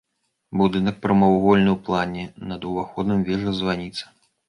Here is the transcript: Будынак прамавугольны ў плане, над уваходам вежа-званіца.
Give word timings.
Будынак 0.61 0.97
прамавугольны 1.03 1.71
ў 1.75 1.79
плане, 1.91 2.25
над 2.55 2.61
уваходам 2.73 3.17
вежа-званіца. 3.33 4.15